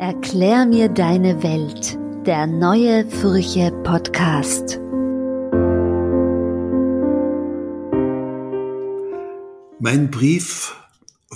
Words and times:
Erklär 0.00 0.64
mir 0.64 0.88
deine 0.88 1.42
Welt, 1.42 1.98
der 2.24 2.46
neue 2.46 3.10
Furche 3.10 3.72
Podcast. 3.82 4.78
Mein 9.80 10.08
Brief 10.08 10.76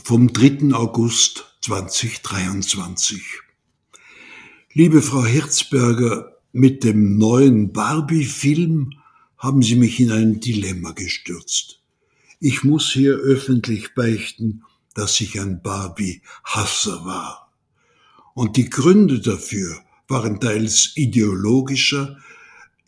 vom 0.04 0.32
3. 0.32 0.74
August 0.74 1.56
2023. 1.62 3.20
Liebe 4.74 5.02
Frau 5.02 5.24
Herzberger, 5.24 6.36
mit 6.52 6.84
dem 6.84 7.18
neuen 7.18 7.72
Barbie-Film 7.72 8.92
haben 9.38 9.62
Sie 9.62 9.74
mich 9.74 9.98
in 9.98 10.12
ein 10.12 10.38
Dilemma 10.38 10.92
gestürzt. 10.92 11.80
Ich 12.38 12.62
muss 12.62 12.92
hier 12.92 13.14
öffentlich 13.14 13.96
beichten, 13.96 14.62
dass 14.94 15.20
ich 15.20 15.40
ein 15.40 15.62
Barbie-Hasser 15.62 17.04
war. 17.04 17.41
Und 18.34 18.56
die 18.56 18.70
Gründe 18.70 19.20
dafür 19.20 19.82
waren 20.08 20.40
teils 20.40 20.92
ideologischer, 20.96 22.18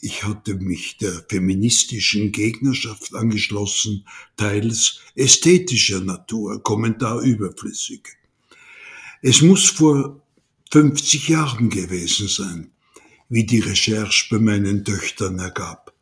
ich 0.00 0.22
hatte 0.22 0.56
mich 0.56 0.98
der 0.98 1.24
feministischen 1.30 2.30
Gegnerschaft 2.30 3.14
angeschlossen, 3.14 4.04
teils 4.36 5.00
ästhetischer 5.14 6.00
Natur, 6.00 6.62
Kommentar 6.62 7.22
überflüssig. 7.22 8.02
Es 9.22 9.40
muss 9.40 9.64
vor 9.70 10.20
50 10.70 11.28
Jahren 11.28 11.70
gewesen 11.70 12.28
sein, 12.28 12.70
wie 13.30 13.46
die 13.46 13.60
Recherche 13.60 14.26
bei 14.30 14.38
meinen 14.38 14.84
Töchtern 14.84 15.38
ergab. 15.38 15.94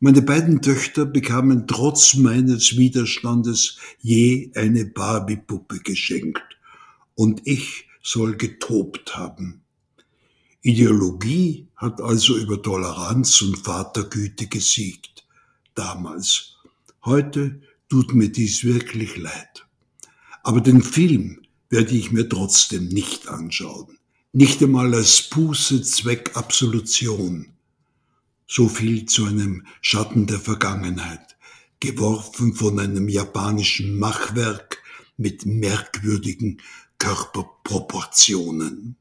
Meine 0.00 0.20
beiden 0.20 0.60
Töchter 0.60 1.06
bekamen 1.06 1.66
trotz 1.66 2.14
meines 2.14 2.76
Widerstandes 2.76 3.78
je 4.00 4.50
eine 4.54 4.84
Barbie-Puppe 4.84 5.78
geschenkt 5.80 6.42
und 7.14 7.40
ich 7.44 7.86
soll 8.02 8.36
getobt 8.36 9.16
haben. 9.16 9.62
Ideologie 10.62 11.68
hat 11.76 12.00
also 12.00 12.36
über 12.36 12.60
Toleranz 12.60 13.40
und 13.42 13.58
Vatergüte 13.58 14.46
gesiegt. 14.46 15.24
Damals. 15.74 16.56
Heute 17.04 17.62
tut 17.88 18.14
mir 18.14 18.28
dies 18.28 18.64
wirklich 18.64 19.16
leid. 19.16 19.66
Aber 20.42 20.60
den 20.60 20.82
Film 20.82 21.40
werde 21.70 21.94
ich 21.94 22.12
mir 22.12 22.28
trotzdem 22.28 22.88
nicht 22.88 23.28
anschauen. 23.28 23.98
Nicht 24.32 24.62
einmal 24.62 24.94
als 24.94 25.22
Buße 25.30 25.82
Zweck 25.82 26.36
Absolution. 26.36 27.52
So 28.46 28.68
viel 28.68 29.06
zu 29.06 29.24
einem 29.24 29.66
Schatten 29.80 30.26
der 30.26 30.40
Vergangenheit, 30.40 31.36
geworfen 31.78 32.54
von 32.54 32.78
einem 32.78 33.08
japanischen 33.08 33.98
Machwerk 33.98 34.82
mit 35.16 35.46
merkwürdigen 35.46 36.60
Körperproportionen. 37.00 38.94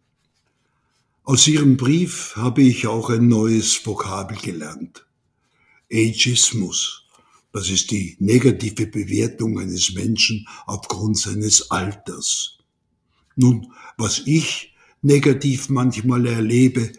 Aus 1.23 1.47
Ihrem 1.47 1.78
Brief 1.78 2.33
habe 2.38 2.64
ich 2.64 2.88
auch 2.88 3.09
ein 3.09 3.28
neues 3.28 3.86
Vokabel 3.86 4.38
gelernt. 4.38 5.05
Ageismus. 5.92 7.03
Das 7.52 7.70
ist 7.70 7.92
die 7.92 8.16
negative 8.20 8.88
Bewertung 8.88 9.59
eines 9.59 9.94
Menschen 9.94 10.47
aufgrund 10.66 11.17
seines 11.17 11.70
Alters. 11.72 12.59
Nun, 13.36 13.73
was 13.97 14.23
ich 14.25 14.73
negativ 15.02 15.70
manchmal 15.70 16.25
erlebe, 16.25 16.94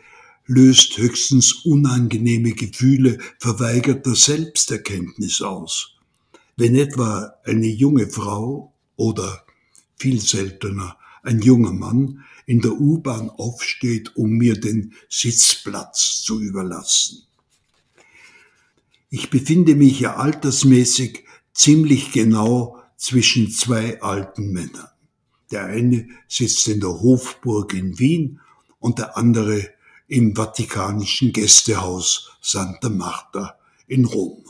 löst 0.46 0.98
höchstens 0.98 1.64
unangenehme 1.64 2.52
Gefühle 2.52 3.18
verweigerter 3.38 4.14
Selbsterkenntnis 4.14 5.40
aus. 5.40 5.96
Wenn 6.56 6.74
etwa 6.74 7.32
eine 7.44 7.68
junge 7.68 8.08
Frau 8.08 8.74
oder 8.96 9.46
viel 10.00 10.20
seltener 10.20 10.96
ein 11.22 11.40
junger 11.40 11.72
Mann 11.72 12.24
in 12.46 12.60
der 12.60 12.72
U-Bahn 12.72 13.28
aufsteht, 13.30 14.16
um 14.16 14.30
mir 14.30 14.58
den 14.58 14.94
Sitzplatz 15.08 16.22
zu 16.22 16.40
überlassen. 16.40 17.22
Ich 19.10 19.28
befinde 19.28 19.74
mich 19.74 20.00
ja 20.00 20.16
altersmäßig 20.16 21.24
ziemlich 21.52 22.12
genau 22.12 22.78
zwischen 22.96 23.50
zwei 23.50 24.00
alten 24.00 24.52
Männern. 24.52 24.89
Der 25.50 25.64
eine 25.64 26.08
sitzt 26.28 26.68
in 26.68 26.80
der 26.80 27.00
Hofburg 27.00 27.74
in 27.74 27.98
Wien 27.98 28.40
und 28.78 28.98
der 28.98 29.16
andere 29.16 29.68
im 30.06 30.34
Vatikanischen 30.34 31.33
Gästehaus 31.33 32.30
Santa 32.40 32.89
Marta 32.89 33.58
in 33.86 34.05
Rom. 34.05 34.44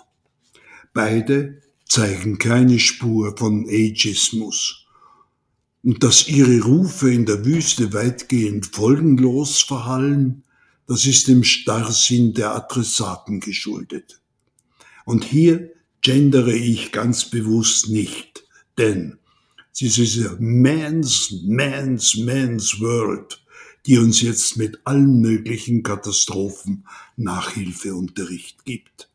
Beide 0.92 1.62
zeigen 1.86 2.38
keine 2.38 2.78
Spur 2.78 3.36
von 3.36 3.66
Ageismus 3.66 4.79
und 5.82 6.02
dass 6.02 6.28
ihre 6.28 6.60
Rufe 6.60 7.12
in 7.12 7.26
der 7.26 7.44
Wüste 7.44 7.92
weitgehend 7.92 8.66
folgenlos 8.66 9.62
verhallen, 9.62 10.44
das 10.86 11.06
ist 11.06 11.28
dem 11.28 11.44
Starrsinn 11.44 12.34
der 12.34 12.54
Adressaten 12.54 13.40
geschuldet. 13.40 14.20
Und 15.04 15.24
hier 15.24 15.70
gendere 16.02 16.54
ich 16.54 16.92
ganz 16.92 17.30
bewusst 17.30 17.88
nicht, 17.88 18.44
denn 18.76 19.18
es 19.72 19.82
ist 19.82 19.96
diese 19.98 20.36
Man's, 20.40 21.34
Man's, 21.44 22.16
Man's 22.16 22.80
World, 22.80 23.42
die 23.86 23.98
uns 23.98 24.20
jetzt 24.20 24.56
mit 24.56 24.80
allen 24.84 25.20
möglichen 25.20 25.82
Katastrophen 25.82 26.86
Nachhilfeunterricht 27.16 28.64
gibt. 28.64 29.09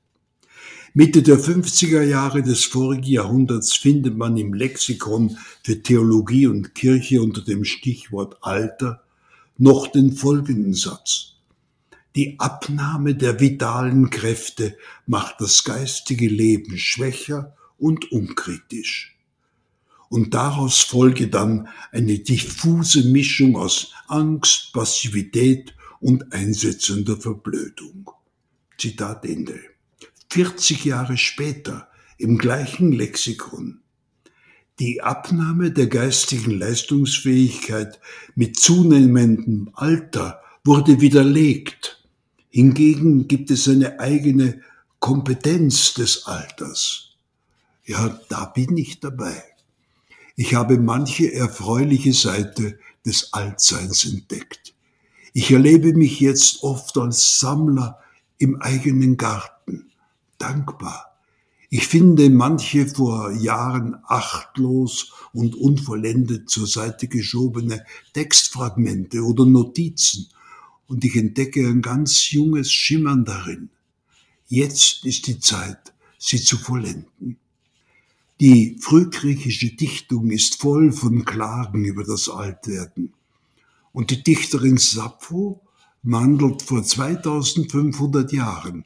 Mitte 0.98 1.24
der 1.24 1.38
50er 1.38 2.04
Jahre 2.04 2.42
des 2.42 2.64
vorigen 2.64 3.04
Jahrhunderts 3.04 3.74
findet 3.74 4.16
man 4.16 4.38
im 4.38 4.54
Lexikon 4.54 5.38
für 5.62 5.84
Theologie 5.84 6.48
und 6.48 6.74
Kirche 6.74 7.22
unter 7.22 7.42
dem 7.42 7.66
Stichwort 7.66 8.38
Alter 8.40 9.04
noch 9.58 9.88
den 9.88 10.16
folgenden 10.16 10.74
Satz. 10.74 11.34
Die 12.16 12.40
Abnahme 12.40 13.14
der 13.14 13.42
vitalen 13.42 14.10
Kräfte 14.10 14.78
macht 15.06 15.42
das 15.42 15.66
geistige 15.66 16.30
Leben 16.30 16.78
schwächer 16.78 17.58
und 17.78 18.14
unkritisch. 18.14 19.18
Und 20.08 20.34
daraus 20.34 20.78
folge 20.82 21.28
dann 21.28 21.68
eine 21.92 22.20
diffuse 22.20 23.04
Mischung 23.10 23.58
aus 23.58 23.92
Angst, 24.08 24.72
Passivität 24.72 25.76
und 26.00 26.32
einsetzender 26.32 27.18
Verblödung. 27.18 28.10
Zitat 28.78 29.26
Ende. 29.26 29.75
40 30.36 30.84
Jahre 30.84 31.16
später 31.16 31.88
im 32.18 32.38
gleichen 32.38 32.92
Lexikon. 32.92 33.80
Die 34.80 35.02
Abnahme 35.02 35.72
der 35.72 35.88
geistigen 35.88 36.52
Leistungsfähigkeit 36.52 38.02
mit 38.36 38.60
zunehmendem 38.60 39.70
Alter 39.76 40.42
wurde 40.66 41.00
widerlegt. 41.00 42.04
Hingegen 42.50 43.30
gibt 43.30 43.50
es 43.50 43.70
eine 43.70 44.02
eigene 44.02 44.60
Kompetenz 45.00 45.94
des 45.94 46.26
Alters. 46.26 47.16
Ja, 47.86 48.20
da 48.28 48.44
bin 48.44 48.76
ich 48.76 49.00
dabei. 49.00 49.42
Ich 50.36 50.54
habe 50.54 50.78
manche 50.78 51.32
erfreuliche 51.32 52.12
Seite 52.12 52.78
des 53.06 53.32
Altseins 53.32 54.04
entdeckt. 54.04 54.76
Ich 55.32 55.50
erlebe 55.50 55.94
mich 55.94 56.20
jetzt 56.20 56.62
oft 56.62 56.98
als 56.98 57.40
Sammler 57.40 58.00
im 58.38 58.62
eigenen 58.62 59.16
Garten 59.16 59.56
dankbar. 60.38 61.16
Ich 61.70 61.88
finde 61.88 62.30
manche 62.30 62.88
vor 62.88 63.32
Jahren 63.32 63.98
achtlos 64.06 65.12
und 65.34 65.56
unvollendet 65.56 66.50
zur 66.50 66.68
Seite 66.68 67.08
geschobene 67.08 67.84
Textfragmente 68.14 69.22
oder 69.24 69.46
Notizen 69.46 70.28
und 70.88 71.04
ich 71.04 71.16
entdecke 71.16 71.68
ein 71.68 71.82
ganz 71.82 72.32
junges 72.32 72.72
Schimmern 72.72 73.26
darin. 73.26 73.70
Jetzt 74.48 75.06
ist 75.06 75.28
die 75.28 75.40
Zeit, 75.40 75.94
sie 76.18 76.40
zu 76.40 76.58
vollenden. 76.58 77.38
Die 78.40 78.78
frühgriechische 78.80 79.76
Dichtung 79.76 80.30
ist 80.30 80.62
voll 80.62 80.92
von 80.92 81.26
Klagen 81.26 81.86
über 81.86 82.04
das 82.04 82.30
Altwerden. 82.30 83.14
Und 83.92 84.12
die 84.12 84.22
Dichterin 84.22 84.78
Sappho 84.78 85.62
wandelt 86.04 86.62
vor 86.62 86.84
2500 86.84 88.32
Jahren 88.34 88.86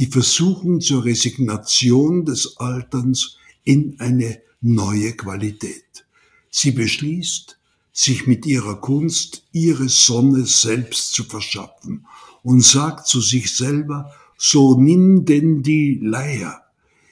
die 0.00 0.06
Versuchung 0.06 0.80
zur 0.80 1.04
Resignation 1.04 2.24
des 2.24 2.56
Alterns 2.56 3.36
in 3.64 4.00
eine 4.00 4.40
neue 4.62 5.12
Qualität. 5.12 6.06
Sie 6.48 6.70
beschließt, 6.70 7.58
sich 7.92 8.26
mit 8.26 8.46
ihrer 8.46 8.80
Kunst 8.80 9.44
ihre 9.52 9.90
Sonne 9.90 10.46
selbst 10.46 11.12
zu 11.12 11.24
verschaffen 11.24 12.06
und 12.42 12.64
sagt 12.64 13.08
zu 13.08 13.20
sich 13.20 13.54
selber, 13.54 14.10
so 14.38 14.80
nimm 14.80 15.26
denn 15.26 15.62
die 15.62 16.00
Leier. 16.02 16.62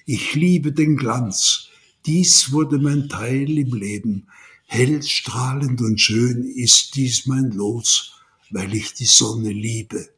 Ich 0.07 0.35
liebe 0.35 0.73
den 0.73 0.97
Glanz. 0.97 1.69
Dies 2.07 2.53
wurde 2.53 2.79
mein 2.79 3.11
Teil 3.11 3.59
im 3.59 3.75
Leben. 3.75 4.29
Hell, 4.65 5.03
strahlend 5.03 5.83
und 5.83 6.01
schön 6.01 6.43
ist 6.43 6.95
dies 6.95 7.27
mein 7.27 7.51
Los, 7.51 8.13
weil 8.49 8.75
ich 8.75 8.95
die 8.95 9.05
Sonne 9.05 9.53
liebe. 9.53 10.09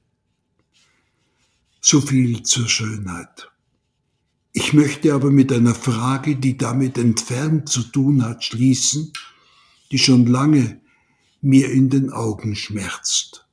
So 1.80 2.00
viel 2.00 2.42
zur 2.42 2.68
Schönheit. 2.68 3.50
Ich 4.52 4.72
möchte 4.74 5.14
aber 5.14 5.30
mit 5.30 5.52
einer 5.52 5.74
Frage, 5.74 6.36
die 6.36 6.58
damit 6.58 6.98
entfernt 6.98 7.68
zu 7.68 7.82
tun 7.82 8.22
hat, 8.22 8.44
schließen, 8.44 9.12
die 9.90 9.98
schon 9.98 10.26
lange 10.26 10.80
mir 11.40 11.70
in 11.70 11.88
den 11.88 12.10
Augen 12.10 12.54
schmerzt. 12.54 13.46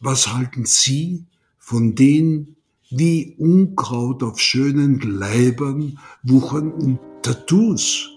Was 0.00 0.32
halten 0.32 0.64
Sie 0.64 1.24
von 1.58 1.94
den 1.94 2.56
wie 2.90 3.34
Unkraut 3.38 4.22
auf 4.22 4.38
schönen 4.38 5.00
Leibern 5.00 5.98
wuchernden 6.22 7.00
Tattoos? 7.22 8.10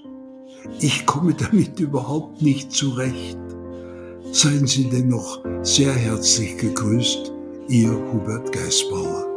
Ich 0.80 1.06
komme 1.07 1.34
damit 1.34 1.80
überhaupt 1.80 2.42
nicht 2.42 2.72
zurecht. 2.72 3.40
Seien 4.31 4.68
Sie 4.68 4.90
dennoch 4.90 5.44
sehr 5.63 5.94
herzlich 5.94 6.57
gegrüßt, 6.57 7.31
Ihr 7.68 7.92
Hubert 7.92 8.52
Geisbauer. 8.52 9.29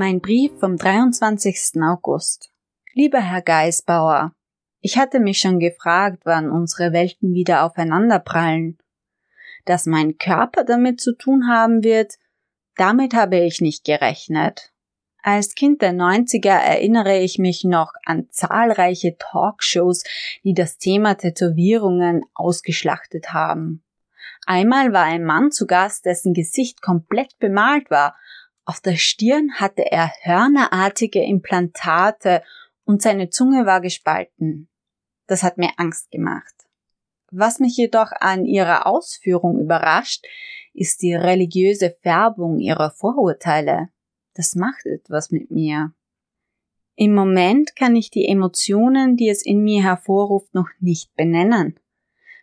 Mein 0.00 0.22
Brief 0.22 0.58
vom 0.58 0.78
23. 0.78 1.82
August. 1.82 2.54
Lieber 2.94 3.20
Herr 3.20 3.42
Geisbauer, 3.42 4.32
ich 4.80 4.96
hatte 4.96 5.20
mich 5.20 5.40
schon 5.40 5.58
gefragt, 5.58 6.22
wann 6.24 6.50
unsere 6.50 6.94
Welten 6.94 7.34
wieder 7.34 7.64
aufeinanderprallen. 7.64 8.78
Dass 9.66 9.84
mein 9.84 10.16
Körper 10.16 10.64
damit 10.64 11.02
zu 11.02 11.14
tun 11.14 11.48
haben 11.48 11.84
wird, 11.84 12.14
damit 12.76 13.12
habe 13.12 13.40
ich 13.40 13.60
nicht 13.60 13.84
gerechnet. 13.84 14.72
Als 15.22 15.54
Kind 15.54 15.82
der 15.82 15.92
90er 15.92 16.48
erinnere 16.48 17.18
ich 17.18 17.36
mich 17.36 17.64
noch 17.64 17.92
an 18.06 18.26
zahlreiche 18.30 19.18
Talkshows, 19.18 20.04
die 20.44 20.54
das 20.54 20.78
Thema 20.78 21.16
Tätowierungen 21.16 22.22
ausgeschlachtet 22.32 23.34
haben. 23.34 23.84
Einmal 24.46 24.94
war 24.94 25.04
ein 25.04 25.24
Mann 25.24 25.52
zu 25.52 25.66
Gast, 25.66 26.06
dessen 26.06 26.32
Gesicht 26.32 26.80
komplett 26.80 27.38
bemalt 27.38 27.90
war. 27.90 28.16
Auf 28.70 28.78
der 28.78 28.94
Stirn 28.94 29.54
hatte 29.54 29.90
er 29.90 30.12
hörnerartige 30.22 31.24
Implantate 31.24 32.44
und 32.84 33.02
seine 33.02 33.28
Zunge 33.28 33.66
war 33.66 33.80
gespalten. 33.80 34.68
Das 35.26 35.42
hat 35.42 35.58
mir 35.58 35.70
Angst 35.76 36.12
gemacht. 36.12 36.54
Was 37.32 37.58
mich 37.58 37.76
jedoch 37.76 38.12
an 38.12 38.44
ihrer 38.44 38.86
Ausführung 38.86 39.58
überrascht, 39.58 40.24
ist 40.72 41.02
die 41.02 41.14
religiöse 41.14 41.96
Färbung 42.00 42.60
ihrer 42.60 42.92
Vorurteile. 42.92 43.88
Das 44.34 44.54
macht 44.54 44.86
etwas 44.86 45.32
mit 45.32 45.50
mir. 45.50 45.92
Im 46.94 47.12
Moment 47.12 47.74
kann 47.74 47.96
ich 47.96 48.12
die 48.12 48.28
Emotionen, 48.28 49.16
die 49.16 49.30
es 49.30 49.44
in 49.44 49.64
mir 49.64 49.82
hervorruft, 49.82 50.54
noch 50.54 50.68
nicht 50.78 51.12
benennen. 51.16 51.80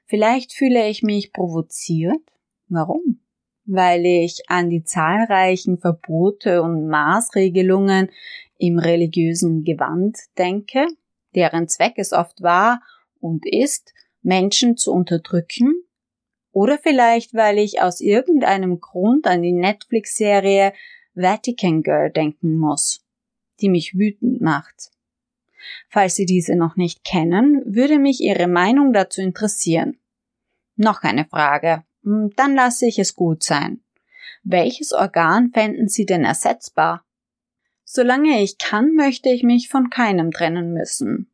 Vielleicht 0.04 0.52
fühle 0.52 0.90
ich 0.90 1.04
mich 1.04 1.32
provoziert. 1.32 2.20
Warum? 2.68 3.22
Weil 3.68 4.06
ich 4.06 4.44
an 4.48 4.70
die 4.70 4.84
zahlreichen 4.84 5.78
Verbote 5.78 6.62
und 6.64 6.88
Maßregelungen 6.88 8.10
im 8.58 8.80
religiösen 8.80 9.64
Gewand 9.64 10.18
denke, 10.38 10.88
deren 11.36 11.68
Zweck 11.68 11.96
es 11.98 12.14
oft 12.14 12.42
war 12.42 12.82
und 13.20 13.46
ist, 13.46 13.94
Menschen 14.22 14.78
zu 14.78 14.94
unterdrücken? 14.94 15.84
Oder 16.52 16.78
vielleicht, 16.78 17.34
weil 17.34 17.60
ich 17.60 17.82
aus 17.82 18.00
irgendeinem 18.02 18.80
Grund 18.80 19.28
an 19.28 19.42
die 19.42 19.54
Netflix-Serie 19.54 20.74
Vatican 21.14 21.84
Girl 21.84 22.10
denken 22.10 22.58
muss, 22.58 23.06
die 23.60 23.70
mich 23.70 23.96
wütend 23.96 24.42
macht. 24.42 24.92
Falls 25.90 26.16
Sie 26.16 26.26
diese 26.26 26.56
noch 26.56 26.76
nicht 26.76 27.04
kennen, 27.04 27.62
würde 27.66 28.00
mich 28.00 28.22
Ihre 28.22 28.48
Meinung 28.48 28.94
dazu 28.94 29.22
interessieren. 29.22 30.00
Noch 30.76 31.04
eine 31.04 31.26
Frage. 31.26 31.84
Hm, 32.08 32.32
dann 32.38 32.56
lasse 32.56 32.88
ich 32.88 33.00
es 33.00 33.16
gut 33.16 33.44
sein. 33.44 33.82
Welches 34.44 34.94
Organ 34.94 35.52
fänden 35.52 35.90
Sie 35.90 36.06
denn 36.06 36.24
ersetzbar? 36.24 37.04
Solange 37.84 38.42
ich 38.42 38.58
kann, 38.58 38.94
möchte 38.94 39.30
ich 39.30 39.44
mich 39.44 39.68
von 39.68 39.90
keinem 39.90 40.32
trennen 40.32 40.74
müssen. 40.74 41.30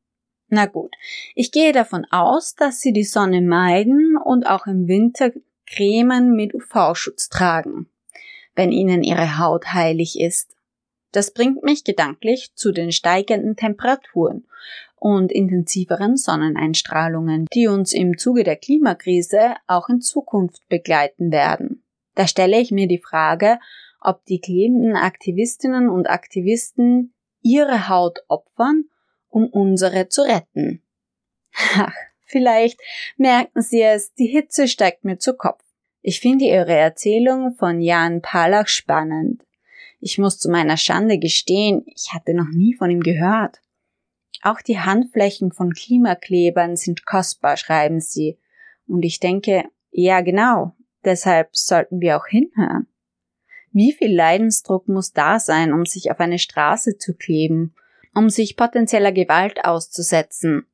Na 0.48 0.66
gut, 0.66 0.94
ich 1.36 1.52
gehe 1.52 1.74
davon 1.74 2.06
aus, 2.10 2.56
dass 2.56 2.82
Sie 2.82 2.92
die 2.92 3.04
Sonne 3.04 3.42
meiden 3.42 4.18
und 4.18 4.48
auch 4.48 4.66
im 4.66 4.88
Winter 4.88 5.32
Cremen 5.68 6.36
mit 6.36 6.54
UV-Schutz 6.54 7.30
tragen, 7.30 7.88
wenn 8.56 8.72
Ihnen 8.72 9.04
Ihre 9.04 9.38
Haut 9.38 9.74
heilig 9.74 10.20
ist. 10.20 10.56
Das 11.12 11.34
bringt 11.34 11.64
mich 11.64 11.84
gedanklich 11.84 12.52
zu 12.56 12.72
den 12.72 12.92
steigenden 12.92 13.56
Temperaturen 13.56 14.48
und 15.04 15.34
intensiveren 15.34 16.16
Sonneneinstrahlungen, 16.16 17.46
die 17.54 17.68
uns 17.68 17.92
im 17.92 18.18
Zuge 18.18 18.46
der 18.46 18.56
Klimakrise 18.56 19.56
auch 19.68 19.90
in 19.90 20.00
Zukunft 20.00 20.62
begleiten 20.70 21.30
werden. 21.30 21.84
Da 22.16 22.26
stelle 22.26 22.58
ich 22.62 22.72
mir 22.72 22.88
die 22.88 23.02
Frage, 23.02 23.60
ob 24.00 24.24
die 24.24 24.40
klebenden 24.40 24.96
Aktivistinnen 24.96 25.90
und 25.90 26.10
Aktivisten 26.10 27.14
ihre 27.42 27.90
Haut 27.90 28.20
opfern, 28.30 28.86
um 29.28 29.48
unsere 29.48 30.08
zu 30.08 30.22
retten. 30.22 30.82
Ach, 31.54 31.94
vielleicht 32.24 32.80
merken 33.18 33.62
Sie 33.62 33.82
es, 33.82 34.14
die 34.14 34.28
Hitze 34.28 34.70
steigt 34.70 35.04
mir 35.04 35.18
zu 35.18 35.34
Kopf. 35.34 35.66
Ich 36.02 36.22
finde 36.22 36.46
Ihre 36.46 36.76
Erzählung 36.76 37.56
von 37.56 37.82
Jan 37.82 38.22
Palach 38.22 38.70
spannend. 38.70 39.44
Ich 40.00 40.18
muss 40.18 40.40
zu 40.40 40.50
meiner 40.50 40.78
Schande 40.78 41.20
gestehen, 41.20 41.84
ich 41.88 42.14
hatte 42.14 42.34
noch 42.34 42.50
nie 42.54 42.74
von 42.74 42.90
ihm 42.90 43.02
gehört. 43.02 43.60
Auch 44.44 44.62
die 44.62 44.80
Handflächen 44.80 45.54
von 45.54 45.72
Klimaklebern 45.74 46.76
sind 46.76 47.06
kostbar, 47.06 47.56
schreiben 47.56 48.02
Sie. 48.02 48.38
Und 48.88 49.04
ich 49.04 49.22
denke, 49.22 49.64
ja 49.90 50.20
genau, 50.20 50.76
deshalb 51.06 51.56
sollten 51.56 52.02
wir 52.02 52.18
auch 52.18 52.28
hinhören. 52.28 52.88
Wie 53.72 53.94
viel 53.94 54.14
Leidensdruck 54.14 54.90
muss 54.90 55.14
da 55.14 55.40
sein, 55.40 55.72
um 55.72 55.86
sich 55.86 56.12
auf 56.12 56.20
eine 56.20 56.40
Straße 56.40 56.98
zu 56.98 57.16
kleben, 57.16 57.74
um 58.14 58.30
sich 58.30 58.58
potenzieller 58.58 59.14
Gewalt 59.14 59.64
auszusetzen? 59.64 60.68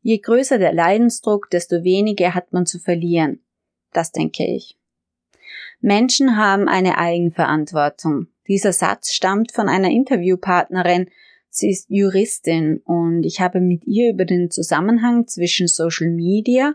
Je 0.00 0.18
größer 0.18 0.58
der 0.58 0.72
Leidensdruck, 0.72 1.50
desto 1.50 1.84
weniger 1.84 2.34
hat 2.34 2.54
man 2.54 2.64
zu 2.64 2.78
verlieren. 2.78 3.44
Das 3.92 4.12
denke 4.12 4.46
ich. 4.46 4.78
Menschen 5.80 6.38
haben 6.38 6.68
eine 6.68 6.96
Eigenverantwortung. 6.96 8.28
Dieser 8.46 8.72
Satz 8.72 9.12
stammt 9.12 9.52
von 9.52 9.68
einer 9.68 9.90
Interviewpartnerin. 9.90 11.10
Sie 11.50 11.70
ist 11.70 11.90
Juristin 11.90 12.78
und 12.84 13.24
ich 13.24 13.40
habe 13.40 13.60
mit 13.60 13.84
ihr 13.86 14.10
über 14.10 14.24
den 14.24 14.50
Zusammenhang 14.50 15.26
zwischen 15.26 15.66
Social 15.66 16.10
Media 16.10 16.74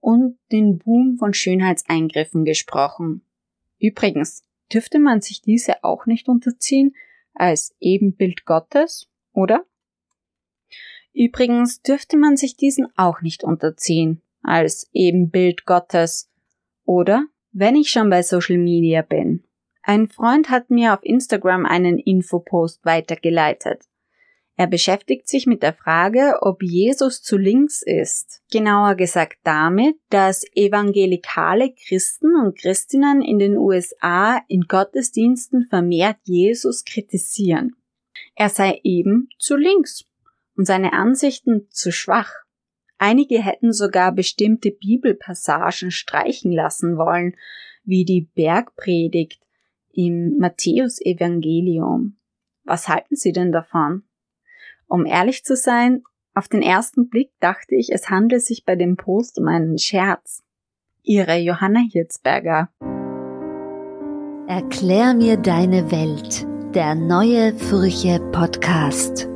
und 0.00 0.38
den 0.52 0.78
Boom 0.78 1.16
von 1.18 1.34
Schönheitseingriffen 1.34 2.44
gesprochen. 2.44 3.22
Übrigens, 3.78 4.42
dürfte 4.72 4.98
man 4.98 5.20
sich 5.20 5.40
diese 5.40 5.82
auch 5.84 6.06
nicht 6.06 6.28
unterziehen 6.28 6.94
als 7.34 7.74
Ebenbild 7.80 8.44
Gottes, 8.44 9.08
oder? 9.32 9.64
Übrigens 11.14 11.82
dürfte 11.82 12.16
man 12.16 12.36
sich 12.36 12.56
diesen 12.56 12.86
auch 12.96 13.22
nicht 13.22 13.44
unterziehen 13.44 14.22
als 14.42 14.88
Ebenbild 14.92 15.64
Gottes, 15.64 16.30
oder? 16.84 17.26
Wenn 17.52 17.76
ich 17.76 17.90
schon 17.90 18.10
bei 18.10 18.22
Social 18.22 18.58
Media 18.58 19.02
bin. 19.02 19.44
Ein 19.82 20.08
Freund 20.08 20.50
hat 20.50 20.70
mir 20.70 20.94
auf 20.94 21.00
Instagram 21.02 21.64
einen 21.64 21.98
Infopost 21.98 22.84
weitergeleitet. 22.84 23.84
Er 24.58 24.66
beschäftigt 24.66 25.28
sich 25.28 25.46
mit 25.46 25.62
der 25.62 25.72
Frage, 25.72 26.38
ob 26.40 26.64
Jesus 26.64 27.22
zu 27.22 27.38
links 27.38 27.80
ist. 27.80 28.42
Genauer 28.50 28.96
gesagt 28.96 29.38
damit, 29.44 29.94
dass 30.10 30.42
evangelikale 30.52 31.72
Christen 31.86 32.34
und 32.34 32.58
Christinnen 32.58 33.22
in 33.22 33.38
den 33.38 33.56
USA 33.56 34.42
in 34.48 34.62
Gottesdiensten 34.62 35.68
vermehrt 35.70 36.16
Jesus 36.24 36.84
kritisieren. 36.84 37.76
Er 38.34 38.48
sei 38.48 38.80
eben 38.82 39.28
zu 39.38 39.54
links 39.54 40.06
und 40.56 40.64
seine 40.66 40.92
Ansichten 40.92 41.68
zu 41.70 41.92
schwach. 41.92 42.32
Einige 42.98 43.40
hätten 43.40 43.72
sogar 43.72 44.10
bestimmte 44.10 44.72
Bibelpassagen 44.72 45.92
streichen 45.92 46.50
lassen 46.50 46.96
wollen, 46.96 47.36
wie 47.84 48.04
die 48.04 48.22
Bergpredigt 48.22 49.40
im 49.92 50.36
Matthäusevangelium. 50.38 52.16
Was 52.64 52.88
halten 52.88 53.14
Sie 53.14 53.30
denn 53.30 53.52
davon? 53.52 54.02
Um 54.88 55.04
ehrlich 55.04 55.44
zu 55.44 55.54
sein, 55.54 56.02
auf 56.34 56.48
den 56.48 56.62
ersten 56.62 57.08
Blick 57.08 57.30
dachte 57.40 57.74
ich, 57.74 57.90
es 57.92 58.10
handle 58.10 58.40
sich 58.40 58.64
bei 58.64 58.74
dem 58.74 58.96
Post 58.96 59.38
um 59.38 59.48
einen 59.48 59.78
Scherz. 59.78 60.42
Ihre 61.02 61.36
Johanna 61.36 61.80
Hirzberger. 61.80 62.70
Erklär 64.46 65.14
mir 65.14 65.36
deine 65.36 65.90
Welt, 65.90 66.46
der 66.74 66.94
neue 66.94 67.54
Furche 67.54 68.18
Podcast. 68.32 69.28